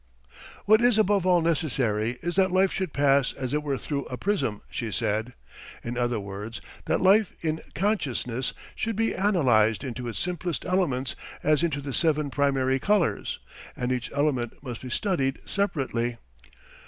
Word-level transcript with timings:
.""What 0.65 0.81
is 0.81 0.97
above 0.97 1.27
all 1.27 1.43
necessary 1.43 2.17
is 2.23 2.35
that 2.35 2.51
life 2.51 2.71
should 2.73 2.91
pass 2.91 3.33
as 3.33 3.53
it 3.53 3.61
were 3.61 3.77
through 3.77 4.05
a 4.05 4.17
prism," 4.17 4.63
she 4.71 4.89
said; 4.91 5.35
"in 5.83 5.95
other 5.95 6.19
words, 6.19 6.59
that 6.85 7.01
life 7.01 7.33
in 7.45 7.61
consciousness 7.75 8.51
should 8.73 8.95
be 8.95 9.13
analyzed 9.13 9.83
into 9.83 10.07
its 10.07 10.17
simplest 10.17 10.65
elements 10.65 11.15
as 11.43 11.61
into 11.61 11.81
the 11.81 11.93
seven 11.93 12.31
primary 12.31 12.79
colours, 12.79 13.37
and 13.77 13.91
each 13.91 14.11
element 14.11 14.63
must 14.63 14.81
be 14.81 14.89
studied 14.89 15.37
separately." 15.45 16.17